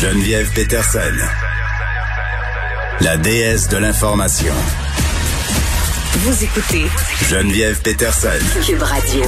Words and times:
Geneviève 0.00 0.50
Peterson. 0.54 0.98
La 3.02 3.18
déesse 3.18 3.68
de 3.68 3.76
l'information. 3.76 4.54
Vous 6.20 6.42
écoutez 6.42 6.86
Geneviève 7.28 7.82
Peterson. 7.82 8.28
Cube 8.64 8.80
Radio. 8.80 9.24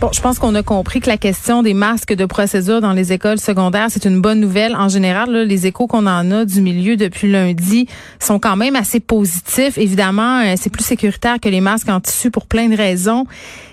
Bon, 0.00 0.10
je 0.12 0.20
pense 0.20 0.38
qu'on 0.38 0.54
a 0.54 0.62
compris 0.62 1.00
que 1.00 1.08
la 1.08 1.16
question 1.16 1.64
des 1.64 1.74
masques 1.74 2.14
de 2.14 2.24
procédure 2.26 2.80
dans 2.80 2.92
les 2.92 3.12
écoles 3.12 3.40
secondaires, 3.40 3.88
c'est 3.90 4.04
une 4.04 4.20
bonne 4.20 4.38
nouvelle. 4.38 4.76
En 4.76 4.88
général, 4.88 5.32
là, 5.32 5.44
les 5.44 5.66
échos 5.66 5.88
qu'on 5.88 6.06
en 6.06 6.30
a 6.30 6.44
du 6.44 6.60
milieu 6.60 6.96
depuis 6.96 7.28
lundi 7.28 7.88
sont 8.20 8.38
quand 8.38 8.54
même 8.54 8.76
assez 8.76 9.00
positifs. 9.00 9.76
Évidemment, 9.76 10.42
euh, 10.42 10.54
c'est 10.56 10.70
plus 10.70 10.84
sécuritaire 10.84 11.40
que 11.40 11.48
les 11.48 11.60
masques 11.60 11.88
en 11.88 11.98
tissu 11.98 12.30
pour 12.30 12.46
plein 12.46 12.68
de 12.68 12.76
raisons. 12.76 13.26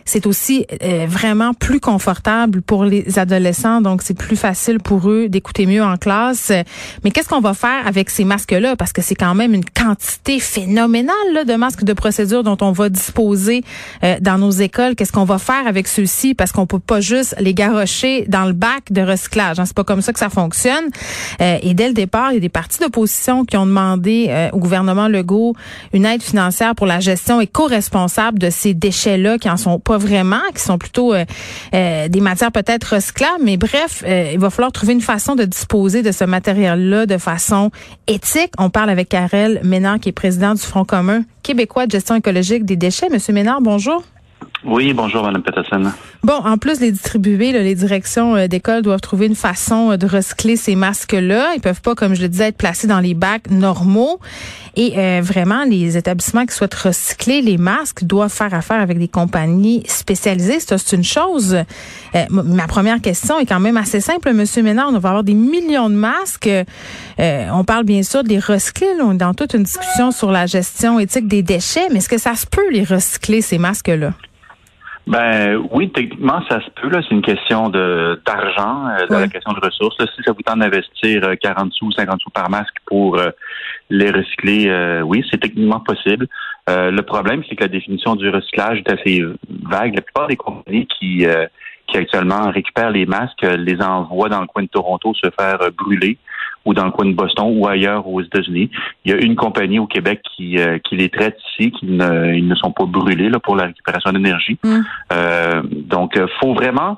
C'est 0.05 0.27
aussi 0.27 0.67
euh, 0.83 1.07
vraiment 1.09 1.55
plus 1.55 1.79
confortable 1.79 2.61
pour 2.61 2.85
les 2.85 3.17
adolescents, 3.17 3.81
donc 3.81 4.03
c'est 4.03 4.13
plus 4.13 4.35
facile 4.35 4.79
pour 4.79 5.09
eux 5.09 5.29
d'écouter 5.29 5.65
mieux 5.65 5.83
en 5.83 5.97
classe. 5.97 6.51
Mais 7.03 7.09
qu'est-ce 7.09 7.27
qu'on 7.27 7.41
va 7.41 7.55
faire 7.55 7.87
avec 7.87 8.11
ces 8.11 8.23
masques-là? 8.23 8.75
Parce 8.75 8.93
que 8.93 9.01
c'est 9.01 9.15
quand 9.15 9.33
même 9.33 9.55
une 9.55 9.65
quantité 9.65 10.39
phénoménale 10.39 11.15
là, 11.33 11.43
de 11.43 11.55
masques 11.55 11.83
de 11.83 11.93
procédure 11.93 12.43
dont 12.43 12.57
on 12.61 12.71
va 12.71 12.89
disposer 12.89 13.63
euh, 14.03 14.17
dans 14.21 14.37
nos 14.37 14.51
écoles. 14.51 14.95
Qu'est-ce 14.95 15.11
qu'on 15.11 15.25
va 15.25 15.39
faire 15.39 15.65
avec 15.65 15.87
ceux-ci? 15.87 16.35
Parce 16.35 16.51
qu'on 16.51 16.67
peut 16.67 16.79
pas 16.79 17.01
juste 17.01 17.35
les 17.39 17.55
garrocher 17.55 18.25
dans 18.27 18.45
le 18.45 18.53
bac 18.53 18.91
de 18.91 19.01
recyclage. 19.01 19.59
Hein. 19.59 19.65
C'est 19.65 19.75
pas 19.75 19.83
comme 19.83 20.01
ça 20.01 20.13
que 20.13 20.19
ça 20.19 20.29
fonctionne. 20.29 20.85
Euh, 21.41 21.57
et 21.63 21.73
dès 21.73 21.87
le 21.87 21.95
départ, 21.95 22.31
il 22.31 22.35
y 22.35 22.37
a 22.37 22.41
des 22.41 22.49
partis 22.49 22.79
d'opposition 22.79 23.43
qui 23.43 23.57
ont 23.57 23.65
demandé 23.65 24.49
au 24.53 24.59
gouvernement 24.59 25.07
Legault 25.07 25.55
une 25.93 26.05
aide 26.05 26.21
financière 26.21 26.75
pour 26.75 26.85
la 26.85 26.99
gestion 26.99 27.41
éco-responsable 27.41 28.37
de 28.37 28.49
ces 28.49 28.73
déchets-là 28.73 29.37
qui 29.39 29.49
en 29.49 29.57
sont 29.57 29.79
pas 29.79 29.94
vraiment, 29.97 30.41
qui 30.53 30.61
sont 30.61 30.77
plutôt 30.77 31.13
euh, 31.13 31.25
euh, 31.73 32.07
des 32.07 32.21
matières 32.21 32.51
peut-être 32.51 32.95
recyclables. 32.95 33.43
Mais 33.43 33.57
bref, 33.57 34.03
euh, 34.05 34.31
il 34.33 34.39
va 34.39 34.49
falloir 34.49 34.71
trouver 34.71 34.93
une 34.93 35.01
façon 35.01 35.35
de 35.35 35.45
disposer 35.45 36.01
de 36.01 36.11
ce 36.11 36.23
matériel-là 36.23 37.05
de 37.05 37.17
façon 37.17 37.71
éthique. 38.07 38.51
On 38.57 38.69
parle 38.69 38.89
avec 38.89 39.09
Karel 39.09 39.61
Ménard, 39.63 39.99
qui 39.99 40.09
est 40.09 40.13
président 40.13 40.53
du 40.53 40.61
Front 40.61 40.85
commun 40.85 41.23
québécois 41.43 41.85
de 41.85 41.91
gestion 41.91 42.15
écologique 42.15 42.65
des 42.65 42.75
déchets. 42.75 43.09
Monsieur 43.09 43.33
Ménard, 43.33 43.61
bonjour. 43.61 44.03
Oui, 44.65 44.93
bonjour, 44.93 45.23
Mme 45.23 45.43
Peterson. 45.43 45.91
Bon, 46.23 46.33
en 46.33 46.57
plus 46.57 46.81
les 46.81 46.91
distribuer, 46.91 47.51
les 47.51 47.75
directions 47.75 48.35
euh, 48.35 48.47
d'école 48.47 48.81
doivent 48.81 48.99
trouver 48.99 49.27
une 49.27 49.35
façon 49.35 49.91
euh, 49.91 49.97
de 49.97 50.07
recycler 50.07 50.55
ces 50.55 50.75
masques-là. 50.75 51.53
Ils 51.55 51.61
peuvent 51.61 51.81
pas, 51.81 51.93
comme 51.93 52.15
je 52.15 52.23
le 52.23 52.29
disais, 52.29 52.47
être 52.47 52.57
placés 52.57 52.87
dans 52.87 52.99
les 52.99 53.13
bacs 53.13 53.51
normaux. 53.51 54.19
Et 54.75 54.97
euh, 54.97 55.21
vraiment, 55.23 55.65
les 55.65 55.97
établissements 55.97 56.47
qui 56.47 56.55
souhaitent 56.55 56.73
recycler 56.73 57.43
les 57.43 57.57
masques 57.57 58.05
doivent 58.05 58.33
faire 58.33 58.55
affaire 58.55 58.81
avec 58.81 58.97
des 58.97 59.07
compagnies 59.07 59.83
spécialisées. 59.87 60.59
Ça, 60.59 60.79
c'est 60.79 60.95
une 60.95 61.03
chose. 61.03 61.57
ma 62.31 62.67
première 62.67 63.01
question 63.01 63.37
est 63.37 63.45
quand 63.45 63.59
même 63.59 63.77
assez 63.77 64.01
simple, 64.01 64.33
Monsieur 64.33 64.63
Ménard. 64.63 64.89
On 64.89 64.97
va 64.97 65.09
avoir 65.09 65.23
des 65.23 65.35
millions 65.35 65.89
de 65.89 65.95
masques. 65.95 66.49
on 67.19 67.63
parle 67.63 67.85
bien 67.85 68.01
sûr 68.01 68.23
de 68.23 68.29
les 68.29 68.39
recycler. 68.39 68.87
on 68.99 69.13
est 69.13 69.17
dans 69.17 69.35
toute 69.35 69.53
une 69.53 69.63
discussion 69.63 70.09
sur 70.11 70.31
la 70.31 70.47
gestion 70.47 70.99
éthique 70.99 71.27
des 71.27 71.43
déchets. 71.43 71.87
Mais 71.91 71.97
est-ce 71.97 72.09
que 72.09 72.17
ça 72.17 72.33
se 72.33 72.47
peut 72.47 72.69
les 72.71 72.83
recycler 72.83 73.41
ces 73.41 73.59
masques-là? 73.59 74.13
Ben 75.07 75.57
oui, 75.71 75.91
techniquement, 75.91 76.41
ça 76.49 76.61
se 76.61 76.69
peut. 76.71 76.89
Là. 76.89 77.01
C'est 77.03 77.13
une 77.13 77.21
question 77.21 77.69
de 77.69 78.19
d'argent, 78.25 78.87
euh, 78.87 79.05
la 79.09 79.27
question 79.27 79.53
de 79.53 79.59
ressources. 79.63 79.97
si 79.97 80.23
ça 80.23 80.31
vous 80.31 80.41
tente 80.41 80.59
d'investir 80.59 81.21
40 81.41 81.65
euh, 81.65 81.69
sous, 81.71 81.91
50 81.91 82.21
sous 82.21 82.31
par 82.31 82.49
masque 82.49 82.75
pour 82.87 83.19
euh, 83.19 83.29
les 83.91 84.09
recycler, 84.09 85.01
oui, 85.03 85.23
c'est 85.29 85.39
techniquement 85.39 85.79
possible. 85.79 86.27
le 86.67 87.01
problème, 87.01 87.43
c'est 87.47 87.55
que 87.55 87.63
la 87.63 87.67
définition 87.67 88.15
du 88.15 88.29
recyclage 88.29 88.79
est 88.79 88.91
assez 88.91 89.21
vague. 89.63 89.93
La 89.93 90.01
plupart 90.01 90.27
des 90.27 90.37
compagnies 90.37 90.87
qui, 90.87 91.27
qui 91.87 91.97
actuellement 91.97 92.49
récupèrent 92.51 92.91
les 92.91 93.05
masques 93.05 93.45
les 93.57 93.81
envoient 93.81 94.29
dans 94.29 94.41
le 94.41 94.47
coin 94.47 94.63
de 94.63 94.67
Toronto 94.67 95.13
se 95.13 95.29
faire 95.37 95.59
brûler 95.77 96.17
ou 96.65 96.73
dans 96.73 96.85
le 96.85 96.91
coin 96.91 97.05
de 97.05 97.13
Boston 97.13 97.53
ou 97.55 97.67
ailleurs 97.67 98.07
aux 98.07 98.21
États-Unis. 98.21 98.69
Il 99.05 99.11
y 99.11 99.13
a 99.13 99.23
une 99.23 99.35
compagnie 99.35 99.79
au 99.79 99.87
Québec 99.87 100.21
qui, 100.35 100.57
euh, 100.57 100.79
qui 100.79 100.95
les 100.95 101.09
traite 101.09 101.37
ici, 101.51 101.71
qui 101.71 101.85
ne, 101.85 102.33
ils 102.33 102.47
ne 102.47 102.55
sont 102.55 102.71
pas 102.71 102.85
brûlés 102.85 103.29
là, 103.29 103.39
pour 103.39 103.55
la 103.55 103.65
récupération 103.65 104.11
d'énergie. 104.11 104.57
Mm. 104.63 104.79
Euh, 105.13 105.61
donc, 105.63 106.17
euh, 106.17 106.27
faut 106.39 106.53
vraiment 106.53 106.97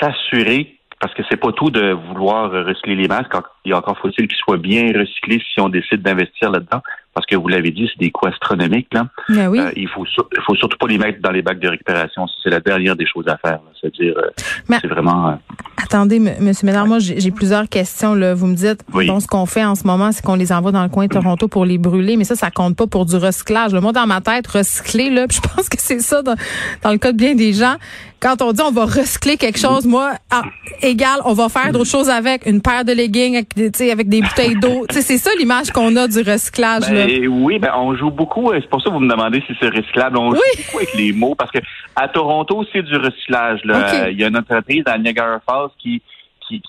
s'assurer 0.00 0.74
parce 1.00 1.14
que 1.14 1.22
c'est 1.30 1.36
pas 1.36 1.52
tout 1.52 1.70
de 1.70 1.92
vouloir 1.92 2.50
recycler 2.50 2.96
les 2.96 3.06
masques. 3.06 3.32
Il 3.64 3.72
encore 3.72 3.96
faut-il 3.98 4.26
qu'ils 4.26 4.36
soient 4.36 4.56
bien 4.56 4.92
recyclés 4.92 5.40
si 5.54 5.60
on 5.60 5.68
décide 5.68 6.02
d'investir 6.02 6.50
là-dedans 6.50 6.82
parce 7.18 7.26
que 7.26 7.34
vous 7.34 7.48
l'avez 7.48 7.72
dit, 7.72 7.90
c'est 7.92 7.98
des 7.98 8.12
coûts 8.12 8.28
astronomiques. 8.28 8.94
Là. 8.94 9.08
Ben 9.28 9.48
oui. 9.48 9.58
Euh, 9.58 9.72
il 9.74 9.88
faut 9.88 10.04
faut 10.46 10.54
surtout 10.54 10.78
pas 10.78 10.86
les 10.86 10.98
mettre 10.98 11.20
dans 11.20 11.32
les 11.32 11.42
bacs 11.42 11.58
de 11.58 11.66
récupération. 11.66 12.26
C'est 12.44 12.48
la 12.48 12.60
dernière 12.60 12.94
des 12.94 13.08
choses 13.08 13.26
à 13.26 13.36
faire. 13.38 13.58
C'est-à-dire, 13.80 14.14
euh, 14.16 14.78
c'est 14.80 14.86
vraiment. 14.86 15.30
Euh, 15.30 15.34
attendez, 15.82 16.20
Monsieur 16.20 16.64
Ménard, 16.64 16.86
moi 16.86 17.00
j'ai 17.00 17.32
plusieurs 17.32 17.68
questions. 17.68 18.14
Là. 18.14 18.34
Vous 18.34 18.46
me 18.46 18.54
dites, 18.54 18.84
bon, 18.88 19.18
ce 19.18 19.26
qu'on 19.26 19.46
fait 19.46 19.64
en 19.64 19.74
ce 19.74 19.84
moment, 19.84 20.12
c'est 20.12 20.24
qu'on 20.24 20.36
les 20.36 20.52
envoie 20.52 20.70
dans 20.70 20.84
le 20.84 20.88
coin 20.90 21.08
de 21.08 21.12
Toronto 21.12 21.48
pour 21.48 21.64
les 21.64 21.76
brûler, 21.76 22.16
mais 22.16 22.22
ça, 22.22 22.36
ça 22.36 22.52
compte 22.52 22.76
pas 22.76 22.86
pour 22.86 23.04
du 23.04 23.16
recyclage. 23.16 23.72
Le 23.72 23.80
mot 23.80 23.90
dans 23.90 24.06
ma 24.06 24.20
tête, 24.20 24.46
recycler, 24.46 25.10
là, 25.10 25.26
je 25.28 25.40
pense 25.40 25.68
que 25.68 25.76
c'est 25.80 25.98
ça 25.98 26.22
dans, 26.22 26.36
dans, 26.84 26.92
le 26.92 26.98
cas 26.98 27.10
de 27.10 27.16
bien 27.16 27.34
des 27.34 27.52
gens. 27.52 27.74
Quand 28.20 28.42
on 28.42 28.52
dit 28.52 28.62
on 28.62 28.72
va 28.72 28.84
recycler 28.84 29.36
quelque 29.36 29.58
chose, 29.58 29.86
moi, 29.86 30.12
ah, 30.30 30.42
égal, 30.82 31.20
on 31.24 31.32
va 31.32 31.48
faire 31.48 31.72
d'autres 31.72 31.90
choses 31.90 32.08
avec 32.08 32.46
une 32.46 32.60
paire 32.60 32.84
de 32.84 32.92
leggings, 32.92 33.36
avec, 33.36 33.80
avec 33.80 34.08
des 34.08 34.20
bouteilles 34.20 34.56
d'eau. 34.60 34.86
c'est 34.90 35.18
ça 35.18 35.30
l'image 35.36 35.72
qu'on 35.72 35.96
a 35.96 36.06
du 36.06 36.20
recyclage. 36.20 36.88
là. 36.90 37.07
Et 37.08 37.26
oui, 37.26 37.58
ben 37.58 37.72
on 37.74 37.94
joue 37.96 38.10
beaucoup. 38.10 38.52
C'est 38.52 38.68
pour 38.68 38.82
ça 38.82 38.90
que 38.90 38.94
vous 38.94 39.00
me 39.00 39.10
demandez 39.10 39.42
si 39.46 39.54
c'est 39.58 39.74
recyclable. 39.74 40.18
On 40.18 40.30
joue 40.30 40.40
beaucoup 40.58 40.76
avec 40.76 40.92
les 40.94 41.12
mots 41.12 41.34
parce 41.34 41.50
que 41.50 41.58
à 41.96 42.06
Toronto, 42.06 42.64
c'est 42.70 42.82
du 42.82 42.96
recyclage. 42.96 43.64
Là. 43.64 44.10
Il 44.10 44.20
y 44.20 44.24
a 44.24 44.28
une 44.28 44.36
entreprise 44.36 44.82
à 44.86 44.98
Niagara 44.98 45.40
Falls 45.46 45.70
qui 45.78 46.02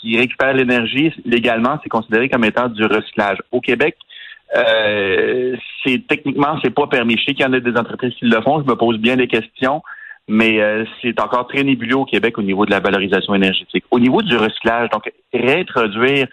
qui, 0.01 0.17
récupère 0.17 0.53
l'énergie 0.53 1.13
légalement. 1.25 1.79
C'est 1.83 1.89
considéré 1.89 2.29
comme 2.29 2.43
étant 2.43 2.67
du 2.67 2.85
recyclage. 2.85 3.37
Au 3.51 3.61
Québec, 3.61 3.95
euh, 4.55 5.55
c'est 5.83 6.05
techniquement 6.07 6.57
c'est 6.61 6.73
pas 6.73 6.87
permis. 6.87 7.17
Je 7.17 7.25
sais 7.25 7.33
qu'il 7.33 7.45
y 7.45 7.47
en 7.47 7.53
a 7.53 7.59
des 7.59 7.77
entreprises 7.77 8.13
qui 8.15 8.25
le 8.25 8.41
font. 8.41 8.61
Je 8.61 8.65
me 8.69 8.75
pose 8.75 8.97
bien 8.97 9.15
des 9.15 9.27
questions. 9.27 9.81
Mais 10.31 10.61
euh, 10.61 10.85
c'est 11.01 11.19
encore 11.19 11.47
très 11.47 11.63
nébuleux 11.63 11.97
au 11.97 12.05
Québec 12.05 12.37
au 12.37 12.43
niveau 12.43 12.63
de 12.63 12.71
la 12.71 12.79
valorisation 12.79 13.33
énergétique. 13.33 13.83
Au 13.89 13.99
niveau 13.99 14.21
du 14.21 14.37
recyclage, 14.37 14.89
donc 14.91 15.11
réintroduire 15.33 16.27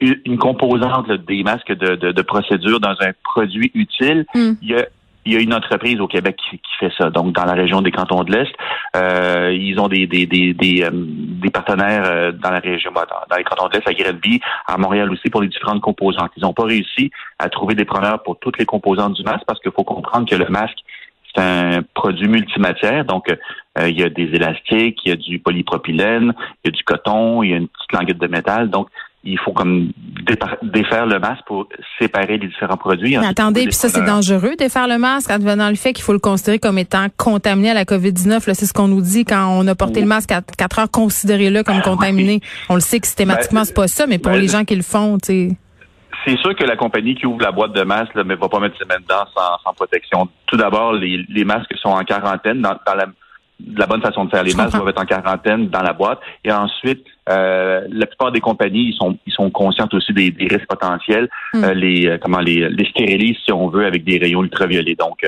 une 0.00 0.38
composante 0.38 1.10
des 1.10 1.42
masques 1.42 1.72
de, 1.72 1.94
de, 1.94 2.22
procédure 2.22 2.80
dans 2.80 2.96
un 3.00 3.12
produit 3.22 3.70
utile. 3.74 4.24
Hmm. 4.34 4.52
Il, 4.62 4.70
y 4.70 4.74
a, 4.74 4.86
il 5.26 5.34
y 5.34 5.36
a 5.36 5.40
une 5.40 5.52
entreprise 5.52 6.00
au 6.00 6.06
Québec 6.06 6.36
qui, 6.50 6.58
fait 6.78 6.92
ça. 6.96 7.10
Donc, 7.10 7.34
dans 7.34 7.44
la 7.44 7.52
région 7.52 7.82
des 7.82 7.90
cantons 7.90 8.24
de 8.24 8.32
l'Est, 8.32 8.50
euh, 8.96 9.54
ils 9.54 9.78
ont 9.78 9.88
des 9.88 10.06
des 10.06 10.26
des 10.26 10.54
des, 10.54 10.82
euh, 10.82 10.90
des 10.92 11.50
partenaires 11.50 12.04
euh, 12.06 12.32
dans 12.32 12.50
la 12.50 12.60
région, 12.60 12.90
bah, 12.94 13.06
dans, 13.28 13.36
les 13.36 13.44
cantons 13.44 13.68
de 13.68 13.74
l'Est, 13.74 13.86
à 13.86 13.92
Grenby, 13.92 14.40
à 14.66 14.78
Montréal 14.78 15.10
aussi 15.10 15.28
pour 15.28 15.42
les 15.42 15.48
différentes 15.48 15.82
composantes. 15.82 16.30
Ils 16.36 16.42
n'ont 16.42 16.54
pas 16.54 16.64
réussi 16.64 17.10
à 17.38 17.50
trouver 17.50 17.74
des 17.74 17.84
preneurs 17.84 18.22
pour 18.22 18.38
toutes 18.38 18.58
les 18.58 18.64
composantes 18.64 19.14
du 19.14 19.22
masque 19.22 19.44
parce 19.46 19.60
qu'il 19.60 19.72
faut 19.72 19.84
comprendre 19.84 20.28
que 20.28 20.36
le 20.36 20.48
masque 20.48 20.78
c'est 21.34 21.42
un 21.42 21.82
produit 21.94 22.26
multimatière, 22.26 23.04
donc 23.04 23.28
il 23.80 23.96
y 23.96 24.02
a 24.02 24.08
des 24.08 24.34
élastiques, 24.34 24.98
il 25.04 25.10
y 25.10 25.12
a 25.12 25.16
du 25.16 25.38
polypropylène, 25.38 26.34
il 26.64 26.66
y 26.66 26.68
a 26.68 26.70
du 26.72 26.82
coton, 26.82 27.44
il 27.44 27.50
y 27.50 27.54
a 27.54 27.56
une 27.58 27.68
petite 27.68 27.92
languette 27.92 28.18
de 28.18 28.26
métal. 28.26 28.68
Donc, 28.68 28.88
il 29.22 29.38
faut 29.38 29.52
comme 29.52 29.90
défaire 30.62 31.06
le 31.06 31.18
masque 31.18 31.42
pour 31.46 31.68
séparer 31.98 32.38
les 32.38 32.48
différents 32.48 32.76
produits. 32.76 33.18
Mais 33.18 33.26
attendez, 33.26 33.64
puis 33.64 33.74
ça, 33.74 33.88
c'est 33.88 34.04
dangereux, 34.04 34.56
défaire 34.56 34.88
le 34.88 34.98
masque, 34.98 35.30
en 35.30 35.38
devenant 35.38 35.68
le 35.68 35.74
fait 35.74 35.92
qu'il 35.92 36.04
faut 36.04 36.14
le 36.14 36.18
considérer 36.18 36.58
comme 36.58 36.78
étant 36.78 37.06
contaminé 37.18 37.70
à 37.70 37.74
la 37.74 37.84
COVID-19. 37.84 38.40
C'est 38.54 38.66
ce 38.66 38.72
qu'on 38.72 38.88
nous 38.88 39.02
dit 39.02 39.24
quand 39.24 39.48
on 39.58 39.66
a 39.66 39.74
porté 39.74 40.00
le 40.00 40.06
masque 40.06 40.32
à 40.32 40.40
4 40.40 40.78
heures, 40.78 40.90
considérez-le 40.90 41.62
comme 41.62 41.82
contaminé. 41.82 42.40
On 42.70 42.74
le 42.74 42.80
sait 42.80 42.98
que 42.98 43.06
systématiquement, 43.06 43.64
c'est 43.64 43.74
pas 43.74 43.88
ça, 43.88 44.06
mais 44.06 44.18
pour 44.18 44.32
ben, 44.32 44.40
les 44.40 44.48
gens 44.48 44.64
qui 44.64 44.76
le 44.76 44.82
font, 44.82 45.18
tu 45.18 45.50
sais 45.50 45.56
c'est 46.26 46.36
sûr 46.38 46.54
que 46.54 46.64
la 46.64 46.76
compagnie 46.76 47.14
qui 47.14 47.24
ouvre 47.24 47.40
la 47.40 47.50
boîte 47.50 47.72
de 47.72 47.82
masques 47.82 48.14
ne 48.14 48.34
va 48.34 48.48
pas 48.48 48.60
mettre 48.60 48.76
ses 48.76 48.84
mains 48.84 49.00
dedans 49.00 49.24
sans, 49.34 49.72
protection. 49.72 50.28
Tout 50.46 50.58
d'abord, 50.58 50.92
les, 50.92 51.24
les, 51.30 51.44
masques 51.44 51.74
sont 51.80 51.88
en 51.88 52.04
quarantaine 52.04 52.60
dans, 52.60 52.76
dans 52.86 52.94
la 52.94 53.06
la 53.76 53.86
bonne 53.86 54.02
façon 54.02 54.24
de 54.24 54.30
faire. 54.30 54.42
Les 54.42 54.54
masques 54.54 54.76
doivent 54.76 54.88
être 54.88 55.02
en 55.02 55.06
quarantaine 55.06 55.68
dans 55.68 55.82
la 55.82 55.92
boîte. 55.92 56.20
Et 56.44 56.52
ensuite, 56.52 57.04
euh, 57.28 57.86
la 57.90 58.06
plupart 58.06 58.32
des 58.32 58.40
compagnies, 58.40 58.90
ils 58.90 58.94
sont, 58.94 59.18
ils 59.26 59.32
sont 59.32 59.50
conscientes 59.50 59.94
aussi 59.94 60.12
des, 60.12 60.30
des 60.30 60.46
risques 60.46 60.68
potentiels. 60.68 61.28
Hmm. 61.54 61.64
Euh, 61.64 61.74
les, 61.74 62.06
euh, 62.06 62.18
comment 62.18 62.40
les, 62.40 62.68
les 62.68 62.84
stérilisent, 62.86 63.38
si 63.44 63.52
on 63.52 63.68
veut, 63.68 63.86
avec 63.86 64.04
des 64.04 64.18
rayons 64.18 64.42
ultraviolets. 64.42 64.96
Donc, 64.96 65.26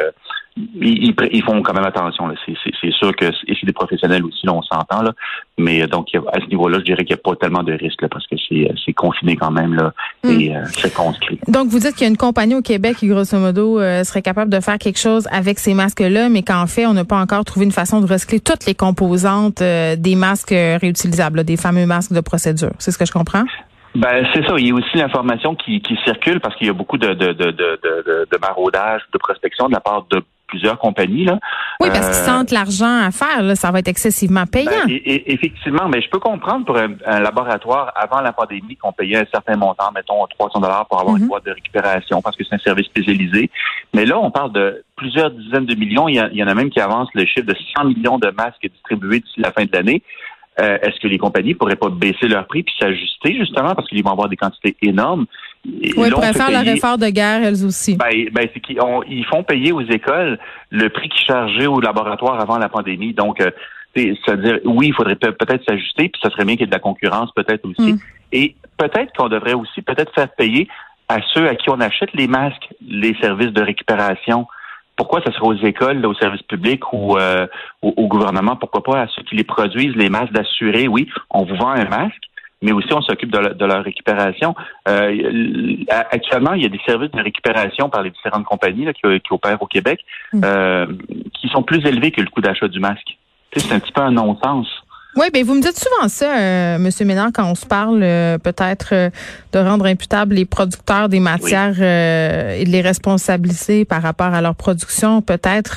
ils, 0.56 1.42
font 1.44 1.62
quand 1.62 1.72
même 1.72 1.84
attention. 1.84 2.32
C'est 2.46 2.92
sûr 2.92 3.14
que 3.16 3.26
c'est 3.46 3.66
des 3.66 3.72
professionnels 3.72 4.24
aussi, 4.24 4.46
là, 4.46 4.52
on 4.52 4.62
s'entend. 4.62 5.02
Mais 5.58 5.86
donc, 5.86 6.08
à 6.14 6.40
ce 6.40 6.46
niveau-là, 6.46 6.78
je 6.80 6.84
dirais 6.84 7.04
qu'il 7.04 7.14
n'y 7.14 7.20
a 7.20 7.22
pas 7.22 7.36
tellement 7.36 7.62
de 7.62 7.72
risques 7.72 8.06
parce 8.08 8.26
que 8.26 8.36
c'est 8.84 8.92
confiné 8.92 9.36
quand 9.36 9.50
même 9.50 9.74
là, 9.74 9.92
hmm. 10.24 10.30
et 10.30 10.54
c'est 10.72 10.92
conscrit. 10.92 11.38
Donc, 11.48 11.68
vous 11.68 11.78
dites 11.78 11.94
qu'il 11.94 12.02
y 12.02 12.06
a 12.06 12.10
une 12.10 12.16
compagnie 12.16 12.54
au 12.54 12.62
Québec 12.62 12.96
qui, 12.98 13.08
grosso 13.08 13.38
modo, 13.38 13.78
serait 14.04 14.22
capable 14.22 14.50
de 14.50 14.60
faire 14.60 14.78
quelque 14.78 14.98
chose 14.98 15.26
avec 15.30 15.58
ces 15.58 15.74
masques-là, 15.74 16.28
mais 16.28 16.42
qu'en 16.42 16.66
fait, 16.66 16.86
on 16.86 16.94
n'a 16.94 17.04
pas 17.04 17.18
encore 17.18 17.44
trouvé 17.44 17.64
une 17.64 17.72
façon 17.72 18.00
de 18.00 18.06
recycler 18.06 18.40
toutes 18.40 18.66
les 18.66 18.74
composantes 18.74 19.62
des 19.62 20.14
masques 20.16 20.54
réutilisables, 20.54 21.44
des 21.44 21.56
fameux 21.56 21.86
masques 21.86 22.12
de 22.12 22.20
procédure. 22.20 22.72
C'est 22.78 22.90
ce 22.90 22.98
que 22.98 23.06
je 23.06 23.12
comprends? 23.12 23.44
Ben 23.94 24.26
c'est 24.32 24.46
ça. 24.46 24.54
Il 24.58 24.68
y 24.68 24.70
a 24.70 24.74
aussi 24.74 24.96
l'information 24.96 25.54
qui, 25.54 25.82
qui 25.82 25.98
circule 26.04 26.40
parce 26.40 26.56
qu'il 26.56 26.66
y 26.66 26.70
a 26.70 26.72
beaucoup 26.72 26.96
de, 26.96 27.12
de, 27.12 27.32
de, 27.32 27.50
de, 27.50 28.26
de 28.30 28.38
maraudage, 28.40 29.02
de 29.12 29.18
prospection 29.18 29.68
de 29.68 29.72
la 29.72 29.80
part 29.80 30.06
de 30.10 30.22
plusieurs 30.52 30.78
compagnies. 30.78 31.24
Là. 31.24 31.38
Oui, 31.80 31.88
parce 31.88 32.06
qu'ils 32.10 32.30
euh, 32.30 32.38
sentent 32.38 32.50
l'argent 32.50 33.00
à 33.02 33.10
faire. 33.10 33.42
Là, 33.42 33.54
ça 33.54 33.70
va 33.70 33.78
être 33.78 33.88
excessivement 33.88 34.44
payant. 34.44 34.70
Ben, 34.86 35.00
effectivement, 35.04 35.88
mais 35.88 36.02
je 36.02 36.10
peux 36.10 36.18
comprendre 36.18 36.66
pour 36.66 36.76
un, 36.76 37.20
laboratoire 37.20 37.90
avant 37.96 38.20
la 38.20 38.32
pandémie 38.32 38.76
qu'on 38.76 38.92
payait 38.92 39.16
un 39.16 39.26
certain 39.32 39.56
montant, 39.56 39.90
mettons 39.94 40.26
300 40.26 40.60
dollars 40.60 40.86
pour 40.86 41.00
avoir 41.00 41.16
une 41.16 41.22
mhm. 41.22 41.28
boîte 41.28 41.46
de 41.46 41.52
récupération 41.52 42.20
parce 42.20 42.36
que 42.36 42.44
c'est 42.44 42.54
un 42.54 42.58
service 42.58 42.86
spécialisé. 42.86 43.50
Mais 43.94 44.04
là, 44.04 44.18
on 44.18 44.30
parle 44.30 44.52
de 44.52 44.84
plusieurs 44.94 45.30
dizaines 45.30 45.64
de 45.64 45.74
millions. 45.74 46.06
Il 46.06 46.16
y, 46.16 46.44
en 46.44 46.48
a 46.48 46.54
même 46.54 46.68
qui 46.68 46.80
avancent 46.80 47.14
le 47.14 47.24
chiffre 47.24 47.46
de 47.46 47.56
100 47.76 47.84
millions 47.84 48.18
de 48.18 48.28
masques 48.30 48.68
distribués 48.70 49.20
d'ici 49.20 49.40
la 49.40 49.52
fin 49.52 49.64
de 49.64 49.70
l'année. 49.72 50.02
Euh, 50.60 50.76
est-ce 50.82 51.00
que 51.00 51.08
les 51.08 51.16
compagnies 51.16 51.54
pourraient 51.54 51.76
pas 51.76 51.88
baisser 51.88 52.28
leur 52.28 52.46
prix 52.46 52.62
puis 52.62 52.74
s'ajuster 52.78 53.34
justement 53.38 53.74
parce 53.74 53.88
qu'ils 53.88 54.04
vont 54.04 54.12
avoir 54.12 54.28
des 54.28 54.36
quantités 54.36 54.76
énormes? 54.82 55.24
Oui, 55.64 55.92
ils 55.94 56.12
pourraient 56.12 56.32
faire 56.32 56.50
leur 56.50 56.66
effort 56.66 56.98
de 56.98 57.08
guerre 57.08 57.42
elles 57.44 57.64
aussi. 57.64 57.96
Ben, 57.96 58.10
ben 58.32 58.48
c'est 58.52 58.60
qu'ils 58.60 58.80
ils 59.08 59.24
font 59.26 59.44
payer 59.44 59.72
aux 59.72 59.82
écoles 59.82 60.38
le 60.70 60.88
prix 60.88 61.08
qu'ils 61.08 61.26
chargeaient 61.26 61.66
aux 61.66 61.80
laboratoires 61.80 62.40
avant 62.40 62.58
la 62.58 62.68
pandémie. 62.68 63.12
Donc, 63.12 63.40
euh, 63.40 63.50
c'est-à-dire, 63.94 64.58
oui, 64.64 64.88
il 64.88 64.94
faudrait 64.94 65.16
peut-être 65.16 65.64
s'ajuster, 65.68 66.08
puis 66.08 66.20
ça 66.22 66.30
serait 66.30 66.44
bien 66.44 66.56
qu'il 66.56 66.62
y 66.62 66.64
ait 66.64 66.66
de 66.66 66.72
la 66.72 66.80
concurrence 66.80 67.30
peut-être 67.36 67.64
aussi. 67.64 67.92
Mm. 67.92 67.98
Et 68.32 68.56
peut-être 68.76 69.12
qu'on 69.16 69.28
devrait 69.28 69.54
aussi 69.54 69.82
peut-être 69.82 70.12
faire 70.14 70.30
payer 70.30 70.66
à 71.08 71.18
ceux 71.32 71.46
à 71.46 71.54
qui 71.54 71.70
on 71.70 71.80
achète 71.80 72.12
les 72.14 72.26
masques, 72.26 72.68
les 72.80 73.14
services 73.20 73.52
de 73.52 73.62
récupération 73.62 74.46
pourquoi 74.96 75.22
ça 75.22 75.32
serait 75.32 75.46
aux 75.46 75.66
écoles, 75.66 76.04
aux 76.06 76.14
services 76.14 76.42
publics 76.42 76.92
ou 76.92 77.16
euh, 77.16 77.46
au, 77.80 78.06
gouvernement? 78.06 78.56
Pourquoi 78.56 78.82
pas 78.82 79.00
à 79.02 79.06
ceux 79.08 79.22
qui 79.22 79.36
les 79.36 79.44
produisent, 79.44 79.96
les 79.96 80.10
masques, 80.10 80.32
d'assurer, 80.32 80.86
oui, 80.86 81.08
on 81.30 81.44
vous 81.44 81.56
vend 81.56 81.70
un 81.70 81.88
masque, 81.88 82.22
mais 82.62 82.72
aussi 82.72 82.92
on 82.92 83.02
s'occupe 83.02 83.30
de, 83.30 83.64
leur 83.64 83.84
récupération. 83.84 84.54
Euh, 84.88 85.76
actuellement, 86.10 86.54
il 86.54 86.62
y 86.62 86.66
a 86.66 86.68
des 86.68 86.80
services 86.86 87.10
de 87.10 87.20
récupération 87.20 87.90
par 87.90 88.02
les 88.02 88.10
différentes 88.10 88.44
compagnies 88.44 88.86
qui, 88.94 89.32
opèrent 89.32 89.62
au 89.62 89.66
Québec 89.66 90.00
mm. 90.32 90.40
euh, 90.44 90.86
qui 91.34 91.48
sont 91.48 91.62
plus 91.62 91.84
élevés 91.86 92.10
que 92.12 92.20
le 92.20 92.28
coût 92.28 92.40
d'achat 92.40 92.68
du 92.68 92.80
masque. 92.80 93.18
c'est 93.54 93.72
un 93.72 93.80
petit 93.80 93.92
peu 93.92 94.00
un 94.00 94.12
non-sens. 94.12 94.66
Oui, 95.14 95.26
ben 95.30 95.44
vous 95.44 95.54
me 95.54 95.60
dites 95.60 95.78
souvent 95.78 96.08
ça, 96.08 96.38
euh, 96.38 96.78
Monsieur 96.78 97.04
Ménard, 97.04 97.28
quand 97.34 97.44
on 97.44 97.54
se 97.54 97.66
parle 97.66 98.00
euh, 98.02 98.38
peut-être 98.38 98.90
euh, 98.92 99.10
de 99.52 99.58
rendre 99.58 99.84
imputables 99.84 100.34
les 100.34 100.46
producteurs 100.46 101.10
des 101.10 101.20
matières 101.20 101.74
euh, 101.78 102.56
et 102.56 102.64
de 102.64 102.70
les 102.70 102.80
responsabiliser 102.80 103.84
par 103.84 104.00
rapport 104.00 104.32
à 104.32 104.40
leur 104.40 104.54
production. 104.54 105.20
Peut-être 105.20 105.76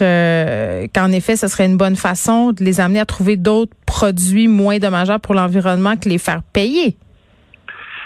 qu'en 0.93 1.11
effet, 1.11 1.35
ce 1.35 1.49
serait 1.49 1.65
une 1.65 1.75
bonne 1.75 1.97
façon 1.97 2.53
de 2.53 2.63
les 2.63 2.79
amener 2.79 3.01
à 3.01 3.05
trouver 3.05 3.35
d'autres 3.35 3.73
produits 3.85 4.47
moins 4.47 4.77
dommageables 4.77 5.21
pour 5.21 5.35
l'environnement 5.35 5.97
que 5.97 6.07
les 6.07 6.17
faire 6.17 6.41
payer. 6.53 6.95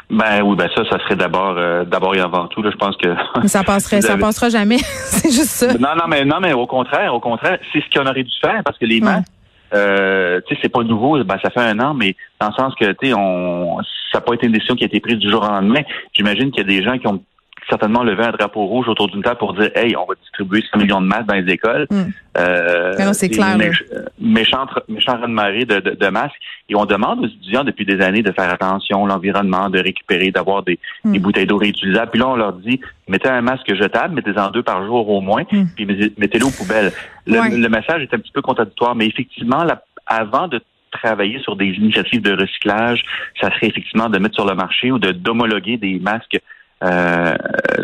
Ben 0.10 0.42
oui, 0.42 0.56
ben 0.56 0.68
ça, 0.76 0.84
ça 0.90 0.98
serait 1.04 1.16
d'abord, 1.16 1.54
d'abord 1.86 2.16
et 2.16 2.20
avant 2.20 2.48
tout. 2.48 2.64
Là, 2.64 2.72
je 2.72 2.78
pense 2.78 2.98
que 2.98 3.14
ça 3.48 3.64
passerait, 3.64 4.02
ça 4.02 4.18
passera 4.18 4.50
jamais. 4.50 4.78
c'est 5.06 5.30
juste 5.30 5.50
ça. 5.50 5.68
Non, 5.74 5.96
non, 5.96 6.08
mais 6.08 6.26
non, 6.26 6.40
mais 6.42 6.54
au 6.54 6.66
contraire, 6.66 7.14
au 7.14 7.20
contraire, 7.20 7.60
c'est 7.72 7.82
ce 7.82 7.96
qu'on 7.96 8.08
aurait 8.08 8.24
dû 8.24 8.34
faire 8.42 8.62
parce 8.66 8.80
que 8.80 8.86
les 8.86 9.00
masques 9.00 9.28
euh, 9.74 10.42
tu 10.48 10.56
sais, 10.56 10.62
c'est 10.64 10.70
pas 10.70 10.84
nouveau, 10.84 11.24
ben, 11.24 11.38
ça 11.44 11.50
fait 11.50 11.62
un 11.62 11.80
an, 11.80 11.94
mais 11.94 12.16
dans 12.40 12.48
le 12.48 12.54
sens 12.54 12.74
que, 12.76 12.92
tu 12.92 13.08
sais, 13.08 13.14
on, 13.14 13.78
ça 14.12 14.18
n'a 14.18 14.22
pas 14.22 14.34
été 14.34 14.48
une 14.48 14.54
décision 14.54 14.76
qui 14.76 14.84
a 14.84 14.88
été 14.88 15.00
prise 15.00 15.18
du 15.18 15.30
jour 15.30 15.44
au 15.44 15.48
lendemain. 15.48 15.82
J'imagine 16.14 16.52
qu'il 16.52 16.64
y 16.64 16.74
a 16.74 16.78
des 16.78 16.84
gens 16.84 16.98
qui 16.98 17.08
ont 17.08 17.22
certainement 17.70 18.04
levé 18.04 18.24
un 18.24 18.32
drapeau 18.32 18.66
rouge 18.66 18.88
autour 18.88 19.08
d'une 19.10 19.22
table 19.22 19.38
pour 19.38 19.54
dire 19.54 19.70
Hey, 19.76 19.96
on 19.96 20.06
va 20.06 20.16
distribuer 20.22 20.64
100 20.72 20.80
millions 20.80 21.02
de 21.02 21.08
masques 21.08 21.28
dans 21.28 21.36
les 21.36 21.52
écoles. 21.52 21.88
Mm. 21.90 22.04
Euh, 22.38 23.14
c'est 23.14 23.30
clair. 23.30 23.58
méchant, 24.20 24.66
méchant 24.88 25.20
de 25.20 25.28
marée 25.28 25.66
de, 25.66 25.80
de, 25.80 26.08
masques. 26.08 26.36
Et 26.70 26.76
on 26.76 26.86
demande 26.86 27.20
aux 27.20 27.28
étudiants 27.28 27.64
depuis 27.64 27.86
des 27.86 28.02
années 28.02 28.22
de 28.22 28.32
faire 28.32 28.52
attention, 28.52 29.06
l'environnement, 29.06 29.70
de 29.70 29.80
récupérer, 29.80 30.32
d'avoir 30.32 30.64
des, 30.64 30.80
mm. 31.04 31.12
des, 31.12 31.20
bouteilles 31.20 31.48
d'eau 31.48 31.58
réutilisables. 31.58 32.12
Puis 32.12 32.20
là, 32.20 32.30
on 32.30 32.36
leur 32.36 32.54
dit 32.54 32.80
mettez 33.08 33.30
un 33.30 33.42
masque 33.42 33.74
jetable, 33.74 34.16
mettez-en 34.16 34.52
deux 34.52 34.64
par 34.64 34.86
jour 34.86 35.10
au 35.10 35.22
moins, 35.22 35.44
mm. 35.52 35.66
puis 35.76 35.86
mettez-le 36.18 36.46
aux 36.46 36.52
poubelles. 36.52 36.92
Le, 37.28 37.58
le, 37.58 37.70
message 37.70 38.02
est 38.02 38.14
un 38.14 38.20
petit 38.20 38.32
peu 38.32 38.42
contradictoire, 38.42 38.96
mais 38.96 39.08
effectivement, 39.08 39.64
la, 39.64 39.84
avant 40.08 40.48
de 40.48 40.62
travailler 40.92 41.40
sur 41.40 41.56
des 41.56 41.68
initiatives 41.68 42.22
de 42.22 42.34
recyclage, 42.34 43.04
ça 43.40 43.50
serait 43.52 43.68
effectivement 43.68 44.10
de 44.10 44.18
mettre 44.18 44.36
sur 44.36 44.46
le 44.46 44.56
marché 44.56 44.92
ou 44.92 45.00
de 45.00 45.12
d'homologuer 45.12 45.78
des 45.78 46.00
masques 46.00 46.40
euh, 46.84 47.36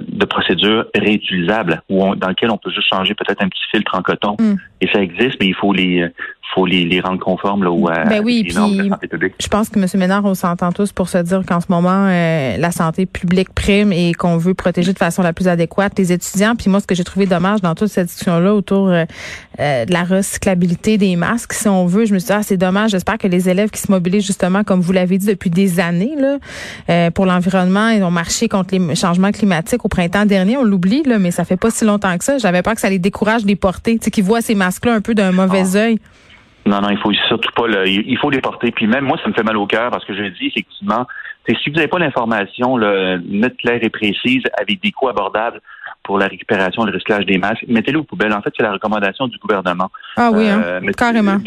de 0.07 0.25
procédures 0.25 0.86
réutilisables 0.95 1.81
dans 1.89 2.30
lequel 2.30 2.50
on 2.50 2.57
peut 2.57 2.71
juste 2.71 2.88
changer 2.94 3.13
peut-être 3.13 3.44
un 3.44 3.50
petit 3.50 3.63
filtre 3.71 3.94
en 3.95 4.01
coton. 4.01 4.38
Mm. 4.39 4.56
Et 4.81 4.88
ça 4.88 5.01
existe, 5.01 5.38
mais 5.39 5.47
il 5.47 5.56
faut 5.56 5.74
les 5.74 6.07
faut 6.53 6.65
les, 6.65 6.86
les 6.86 7.00
rendre 7.01 7.19
conformes 7.19 7.63
là, 7.63 7.71
ou 7.71 7.88
à, 7.89 8.06
ben 8.06 8.21
oui, 8.24 8.44
puis 8.44 8.53
Je 8.53 9.47
pense 9.47 9.69
que 9.69 9.80
M. 9.80 9.88
Ménard, 9.95 10.25
on 10.25 10.36
s'entend 10.36 10.71
tous 10.71 10.92
pour 10.92 11.09
se 11.09 11.18
dire 11.18 11.42
qu'en 11.45 11.59
ce 11.59 11.68
moment, 11.69 12.07
euh, 12.07 12.57
la 12.57 12.71
santé 12.71 13.06
publique 13.06 13.53
prime 13.53 13.92
et 13.92 14.13
qu'on 14.13 14.38
veut 14.38 14.53
protéger 14.53 14.94
de 14.94 14.97
façon 14.97 15.21
la 15.21 15.33
plus 15.33 15.47
adéquate 15.47 15.94
les 15.97 16.12
étudiants. 16.12 16.56
Puis 16.56 16.69
moi, 16.69 16.80
ce 16.80 16.88
que 16.88 16.95
j'ai 16.95 17.03
trouvé 17.03 17.25
dommage 17.25 17.62
dans 17.62 17.75
toute 17.75 17.89
cette 17.89 18.07
discussion-là 18.07 18.53
autour 18.53 18.89
euh, 18.89 19.06
de 19.57 19.92
la 19.92 20.03
recyclabilité 20.03 20.97
des 20.97 21.15
masques, 21.15 21.53
si 21.53 21.68
on 21.68 21.86
veut, 21.86 22.06
je 22.06 22.13
me 22.13 22.19
suis 22.19 22.27
dit, 22.27 22.33
ah, 22.33 22.44
c'est 22.44 22.57
dommage. 22.57 22.92
J'espère 22.92 23.18
que 23.18 23.27
les 23.27 23.50
élèves 23.50 23.69
qui 23.69 23.81
se 23.81 23.92
mobilisent 23.92 24.25
justement, 24.25 24.63
comme 24.63 24.81
vous 24.81 24.94
l'avez 24.94 25.18
dit 25.18 25.27
depuis 25.27 25.50
des 25.50 25.80
années, 25.80 26.15
là, 26.18 27.12
pour 27.12 27.25
l'environnement, 27.25 27.89
ils 27.89 28.03
ont 28.03 28.12
marché 28.12 28.47
contre 28.47 28.75
les 28.75 28.95
changement 28.95 29.31
climatique 29.31 29.83
au 29.86 29.88
printemps 29.88 30.25
dernier. 30.25 30.57
On 30.57 30.63
l'oublie, 30.63 31.03
là, 31.03 31.19
mais 31.19 31.31
ça 31.31 31.45
fait 31.45 31.57
pas 31.57 31.69
si 31.69 31.86
longtemps 31.86 32.18
que 32.18 32.24
ça. 32.24 32.38
J'avais 32.38 32.62
peur 32.62 32.75
que 32.75 32.81
ça 32.81 32.89
les 32.89 33.00
décourage 33.00 33.44
de 33.44 33.47
les 33.47 33.56
porter, 33.56 33.97
tu 33.97 34.06
sais, 34.06 34.12
qu'ils 34.12 34.24
voient 34.24 34.42
ces 34.42 34.56
masques-là 34.56 34.94
un 34.94 35.01
peu 35.01 35.13
d'un 35.13 35.31
mauvais 35.31 35.75
œil. 35.75 36.00
Non, 36.66 36.82
non, 36.82 36.90
il 36.90 36.98
faut 36.98 37.14
surtout 37.28 37.52
pas 37.56 37.68
le, 37.68 37.88
il 37.88 38.18
faut 38.18 38.30
les 38.30 38.42
porter. 38.42 38.72
Puis 38.72 38.88
même 38.88 39.06
moi, 39.06 39.18
ça 39.22 39.30
me 39.30 39.34
fait 39.34 39.44
mal 39.44 39.58
au 39.58 39.68
cœur 39.68 39.92
parce 39.92 40.04
que 40.04 40.16
je 40.16 40.24
dis 40.24 40.48
effectivement, 40.48 41.06
c'est 41.48 41.56
si 41.58 41.70
vous 41.70 41.76
n'avez 41.76 41.88
pas 41.88 42.00
l'information 42.00 42.78
nette, 42.78 43.58
claire 43.58 43.80
et 43.82 43.90
précise 43.90 44.42
avec 44.60 44.82
des 44.82 44.92
coûts 44.92 45.10
abordables 45.10 45.62
pour 46.04 46.18
la 46.18 46.28
récupération 46.28 46.84
et 46.84 46.88
le 46.88 46.94
recyclage 46.94 47.26
des 47.26 47.38
masques, 47.38 47.66
mettez-les 47.68 47.98
aux 47.98 48.04
poubelles. 48.04 48.34
En 48.34 48.42
fait, 48.42 48.54
c'est 48.56 48.64
la 48.64 48.74
recommandation 48.74 49.28
du 49.28 49.38
gouvernement. 49.38 49.90
Ah 50.18 50.30
oui, 50.32 50.50
hein, 50.50 50.62
euh, 50.64 50.92
carrément. 50.98 51.38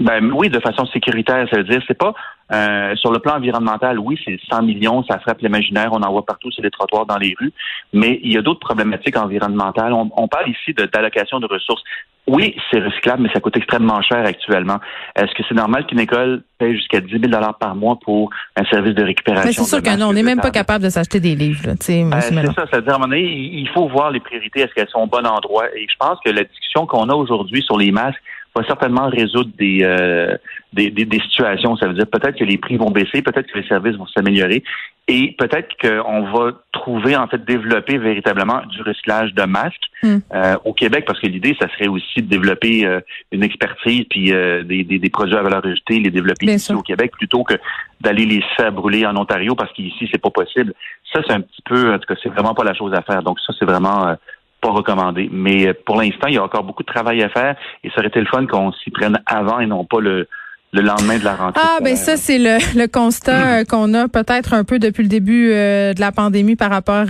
Ben 0.00 0.30
oui, 0.32 0.48
de 0.48 0.60
façon 0.60 0.86
sécuritaire, 0.86 1.46
ça 1.50 1.56
veut 1.56 1.64
dire 1.64 1.82
c'est 1.86 1.98
pas 1.98 2.14
euh, 2.50 2.96
sur 2.96 3.12
le 3.12 3.18
plan 3.18 3.36
environnemental, 3.36 3.98
oui, 3.98 4.18
c'est 4.24 4.38
100 4.50 4.62
millions, 4.62 5.04
ça 5.04 5.18
frappe 5.18 5.40
l'imaginaire, 5.40 5.90
on 5.92 6.02
en 6.02 6.10
voit 6.10 6.24
partout 6.24 6.50
sur 6.50 6.62
les 6.62 6.70
trottoirs, 6.70 7.06
dans 7.06 7.18
les 7.18 7.34
rues, 7.38 7.52
mais 7.92 8.20
il 8.22 8.32
y 8.32 8.38
a 8.38 8.42
d'autres 8.42 8.60
problématiques 8.60 9.16
environnementales. 9.18 9.92
On, 9.92 10.28
parle 10.28 10.50
ici 10.50 10.74
d'allocation 10.74 11.40
de, 11.40 11.46
ressources. 11.46 11.82
Oui, 12.26 12.54
c'est 12.70 12.80
recyclable, 12.80 13.22
mais 13.22 13.30
ça 13.32 13.40
coûte 13.40 13.56
extrêmement 13.56 14.02
cher 14.02 14.18
actuellement. 14.26 14.78
Est-ce 15.16 15.34
que 15.34 15.42
c'est 15.48 15.54
normal 15.54 15.86
qu'une 15.86 16.00
école 16.00 16.42
paye 16.58 16.76
jusqu'à 16.76 17.00
10 17.00 17.10
000 17.10 17.42
par 17.58 17.74
mois 17.74 17.98
pour 18.02 18.30
un 18.56 18.64
service 18.64 18.94
de 18.94 19.02
récupération? 19.02 19.46
Mais 19.46 19.52
c'est 19.52 19.64
sûr 19.64 19.82
que 19.82 19.98
non, 19.98 20.08
on 20.08 20.12
n'est 20.12 20.22
même 20.22 20.40
pas 20.40 20.50
capable 20.50 20.84
de 20.84 20.90
s'acheter 20.90 21.20
des 21.20 21.34
livres. 21.34 21.62
Ben, 21.64 21.76
c'est 21.78 22.46
ça, 22.54 22.66
c'est-à-dire 22.70 22.92
à 22.92 22.96
un 22.96 22.98
moment 22.98 23.08
donné, 23.08 23.22
il 23.22 23.68
faut 23.70 23.88
voir 23.88 24.10
les 24.10 24.20
priorités, 24.20 24.60
est-ce 24.60 24.74
qu'elles 24.74 24.88
sont 24.88 25.00
au 25.00 25.06
bon 25.06 25.26
endroit? 25.26 25.66
Et 25.74 25.86
je 25.88 25.96
pense 25.98 26.18
que 26.24 26.30
la 26.30 26.44
discussion 26.44 26.86
qu'on 26.86 27.08
a 27.08 27.14
aujourd'hui 27.14 27.62
sur 27.62 27.78
les 27.78 27.90
masques, 27.90 28.22
va 28.54 28.64
certainement 28.66 29.08
résoudre 29.08 29.50
euh, 29.60 30.36
des, 30.72 30.90
des, 30.90 31.04
des, 31.04 31.20
situations. 31.20 31.76
Ça 31.76 31.86
veut 31.86 31.94
dire 31.94 32.06
peut-être 32.06 32.38
que 32.38 32.44
les 32.44 32.58
prix 32.58 32.76
vont 32.76 32.90
baisser, 32.90 33.22
peut-être 33.22 33.46
que 33.50 33.58
les 33.58 33.66
services 33.66 33.96
vont 33.96 34.06
s'améliorer 34.06 34.62
et 35.10 35.34
peut-être 35.38 35.68
qu'on 35.80 36.22
va 36.32 36.52
trouver, 36.72 37.16
en 37.16 37.26
fait, 37.28 37.42
développer 37.44 37.96
véritablement 37.96 38.60
du 38.66 38.82
recyclage 38.82 39.32
de 39.32 39.42
masques 39.44 39.88
hmm. 40.02 40.18
euh, 40.34 40.56
au 40.66 40.74
Québec, 40.74 41.04
parce 41.06 41.18
que 41.18 41.26
l'idée, 41.26 41.56
ça 41.58 41.66
serait 41.70 41.88
aussi 41.88 42.20
de 42.20 42.28
développer 42.28 42.84
euh, 42.84 43.00
une 43.32 43.42
expertise 43.42 44.04
puis 44.10 44.32
des, 44.32 44.84
des, 44.84 45.10
produits 45.10 45.36
à 45.36 45.42
valeur 45.42 45.64
ajoutée, 45.64 46.00
les 46.00 46.10
développer 46.10 46.46
ici 46.46 46.74
au 46.74 46.82
Québec, 46.82 47.12
plutôt 47.12 47.42
que 47.42 47.54
d'aller 48.02 48.26
les 48.26 48.42
faire 48.56 48.70
brûler 48.70 49.06
en 49.06 49.16
Ontario, 49.16 49.54
parce 49.54 49.72
qu'ici, 49.72 50.08
c'est 50.12 50.20
pas 50.20 50.30
possible. 50.30 50.74
Ça, 51.10 51.20
c'est 51.26 51.32
un 51.32 51.40
petit 51.40 51.62
peu, 51.64 51.94
en 51.94 51.98
tout 51.98 52.06
cas, 52.06 52.20
c'est 52.22 52.28
vraiment 52.28 52.54
pas 52.54 52.64
la 52.64 52.74
chose 52.74 52.92
à 52.92 53.00
faire. 53.00 53.22
Donc 53.22 53.40
ça, 53.40 53.54
c'est 53.58 53.64
vraiment 53.64 54.14
pas 54.60 54.70
recommandé. 54.70 55.28
Mais 55.32 55.68
euh, 55.68 55.74
pour 55.86 56.00
l'instant, 56.00 56.28
il 56.28 56.34
y 56.34 56.38
a 56.38 56.42
encore 56.42 56.64
beaucoup 56.64 56.82
de 56.82 56.92
travail 56.92 57.22
à 57.22 57.28
faire 57.28 57.56
et 57.84 57.90
ça 57.90 57.98
aurait 57.98 58.08
été 58.08 58.20
le 58.20 58.26
fun 58.26 58.46
qu'on 58.46 58.72
s'y 58.72 58.90
prenne 58.90 59.20
avant 59.26 59.60
et 59.60 59.66
non 59.66 59.84
pas 59.84 60.00
le, 60.00 60.28
le 60.72 60.82
lendemain 60.82 61.18
de 61.18 61.24
la 61.24 61.36
rentrée. 61.36 61.62
Ah, 61.64 61.78
ben 61.82 61.96
ça, 61.96 62.16
c'est 62.16 62.38
le, 62.38 62.58
le 62.76 62.86
constat 62.88 63.60
euh, 63.60 63.64
qu'on 63.68 63.94
a 63.94 64.08
peut-être 64.08 64.54
un 64.54 64.64
peu 64.64 64.78
depuis 64.78 65.02
le 65.02 65.08
début 65.08 65.50
euh, 65.52 65.94
de 65.94 66.00
la 66.00 66.12
pandémie 66.12 66.56
par 66.56 66.70
rapport 66.70 67.06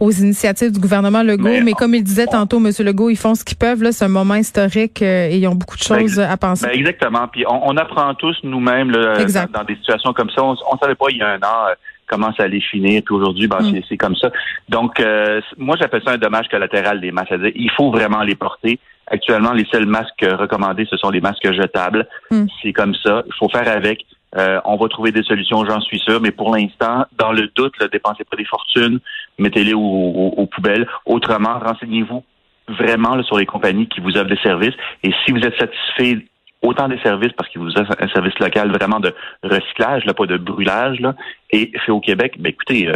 aux 0.00 0.10
initiatives 0.10 0.72
du 0.72 0.80
gouvernement 0.80 1.22
Legault. 1.22 1.62
Mais, 1.62 1.72
comme 1.72 1.94
il 1.94 2.02
disait 2.02 2.26
tantôt, 2.26 2.58
M. 2.58 2.70
Legault, 2.80 3.10
ils 3.10 3.16
font 3.16 3.34
ce 3.34 3.44
qu'ils 3.44 3.58
peuvent. 3.58 3.82
Là, 3.82 3.92
c'est 3.92 4.04
un 4.04 4.08
moment 4.08 4.34
historique 4.34 5.02
et 5.02 5.36
ils 5.36 5.46
ont 5.46 5.54
beaucoup 5.54 5.76
de 5.76 5.88
ben, 5.88 6.00
choses 6.00 6.18
à 6.18 6.36
penser. 6.36 6.66
Ben 6.66 6.78
exactement. 6.78 7.28
Puis 7.28 7.44
on, 7.48 7.76
apprend 7.76 8.14
tous 8.14 8.36
nous-mêmes 8.42 8.92
dans, 8.92 9.64
des 9.64 9.76
situations 9.76 10.12
comme 10.12 10.30
ça. 10.30 10.42
On, 10.42 10.52
ne 10.52 10.78
savait 10.80 10.94
pas 10.94 11.06
il 11.10 11.18
y 11.18 11.22
a 11.22 11.28
un 11.28 11.38
an 11.38 11.74
commence 12.06 12.38
à 12.38 12.48
les 12.48 12.60
finir, 12.60 13.02
puis 13.04 13.14
aujourd'hui, 13.14 13.46
ben, 13.46 13.60
mm. 13.60 13.82
c'est 13.88 13.96
comme 13.96 14.16
ça. 14.16 14.30
Donc, 14.68 15.00
euh, 15.00 15.40
moi, 15.56 15.76
j'appelle 15.78 16.02
ça 16.04 16.12
un 16.12 16.18
dommage 16.18 16.48
collatéral 16.48 17.00
des 17.00 17.12
masques. 17.12 17.28
C'est-à-dire, 17.30 17.52
il 17.54 17.70
faut 17.70 17.90
vraiment 17.90 18.22
les 18.22 18.34
porter. 18.34 18.78
Actuellement, 19.08 19.52
les 19.52 19.66
seuls 19.70 19.86
masques 19.86 20.24
recommandés, 20.24 20.86
ce 20.90 20.96
sont 20.96 21.10
les 21.10 21.20
masques 21.20 21.52
jetables. 21.52 22.08
Mm. 22.30 22.46
C'est 22.62 22.72
comme 22.72 22.94
ça. 22.94 23.22
Il 23.26 23.34
faut 23.34 23.48
faire 23.48 23.68
avec. 23.68 24.04
Euh, 24.36 24.60
on 24.64 24.76
va 24.76 24.88
trouver 24.88 25.12
des 25.12 25.22
solutions, 25.22 25.64
j'en 25.64 25.80
suis 25.80 25.98
sûr, 25.98 26.20
mais 26.20 26.30
pour 26.30 26.54
l'instant, 26.54 27.06
dans 27.16 27.32
le 27.32 27.48
doute, 27.54 27.74
ne 27.80 27.86
dépensez 27.86 28.24
pas 28.24 28.36
des 28.36 28.44
fortunes, 28.44 29.00
mettez-les 29.38 29.72
aux, 29.74 30.48
poubelles. 30.52 30.86
Autrement, 31.06 31.58
renseignez-vous 31.58 32.22
vraiment 32.68 33.22
sur 33.22 33.38
les 33.38 33.46
compagnies 33.46 33.86
qui 33.86 34.00
vous 34.00 34.16
offrent 34.16 34.28
des 34.28 34.38
services. 34.38 34.74
Et 35.04 35.10
si 35.24 35.32
vous 35.32 35.40
êtes 35.40 35.56
satisfait 35.56 36.26
autant 36.62 36.88
des 36.88 36.98
services 36.98 37.32
parce 37.36 37.48
qu'il 37.50 37.60
vous 37.60 37.70
a 37.76 37.82
un 37.98 38.08
service 38.08 38.38
local 38.40 38.70
vraiment 38.72 39.00
de 39.00 39.14
recyclage, 39.42 40.04
là, 40.04 40.14
pas 40.14 40.26
de 40.26 40.36
brûlage, 40.36 41.00
là, 41.00 41.14
et 41.50 41.70
fait 41.84 41.92
au 41.92 42.00
Québec, 42.00 42.34
ben 42.40 42.50
écoutez, 42.50 42.88
euh, 42.88 42.94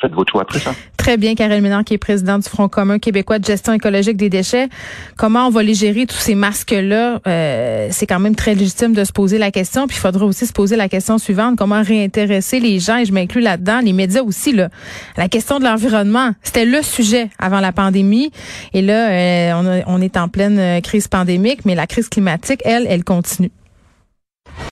faites 0.00 0.12
votre 0.12 0.32
choix 0.32 0.42
après 0.42 0.58
ça. 0.58 0.74
Très 0.96 1.16
bien, 1.16 1.34
Karel 1.34 1.62
Ménard, 1.62 1.84
qui 1.84 1.94
est 1.94 1.98
président 1.98 2.38
du 2.38 2.48
Front 2.48 2.68
commun 2.68 2.98
québécois 2.98 3.38
de 3.38 3.44
gestion 3.44 3.72
écologique 3.72 4.16
des 4.16 4.28
déchets. 4.28 4.68
Comment 5.16 5.46
on 5.46 5.50
va 5.50 5.62
les 5.62 5.74
gérer, 5.74 6.06
tous 6.06 6.16
ces 6.16 6.34
masques-là? 6.34 7.20
Euh, 7.26 7.88
c'est 7.90 8.06
quand 8.06 8.18
même 8.18 8.34
très 8.34 8.54
légitime 8.54 8.92
de 8.92 9.04
se 9.04 9.12
poser 9.12 9.38
la 9.38 9.50
question. 9.50 9.86
Puis 9.86 9.96
il 9.96 10.00
faudra 10.00 10.24
aussi 10.26 10.46
se 10.46 10.52
poser 10.52 10.76
la 10.76 10.88
question 10.88 11.18
suivante, 11.18 11.56
comment 11.56 11.82
réintéresser 11.82 12.58
les 12.58 12.80
gens, 12.80 12.98
et 12.98 13.04
je 13.04 13.12
m'inclus 13.12 13.40
là-dedans, 13.40 13.80
les 13.84 13.92
médias 13.92 14.22
aussi, 14.22 14.52
là. 14.52 14.68
La 15.16 15.28
question 15.28 15.58
de 15.58 15.64
l'environnement, 15.64 16.32
c'était 16.42 16.64
le 16.64 16.82
sujet 16.82 17.30
avant 17.38 17.60
la 17.60 17.72
pandémie. 17.72 18.32
Et 18.72 18.82
là, 18.82 19.10
euh, 19.10 19.82
on, 19.86 19.98
on 19.98 20.02
est 20.02 20.16
en 20.16 20.28
pleine 20.28 20.82
crise 20.82 21.06
pandémique, 21.08 21.64
mais 21.64 21.74
la 21.74 21.86
crise 21.86 22.08
climatique, 22.08 22.60
elle, 22.64 22.86
elle 22.88 23.04
continue. 23.04 23.50